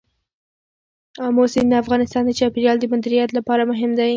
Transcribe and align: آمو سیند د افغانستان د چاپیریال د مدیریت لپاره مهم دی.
آمو 1.25 1.43
سیند 1.53 1.69
د 1.71 1.75
افغانستان 1.83 2.23
د 2.25 2.31
چاپیریال 2.39 2.77
د 2.79 2.85
مدیریت 2.93 3.29
لپاره 3.37 3.63
مهم 3.71 3.91
دی. 3.99 4.09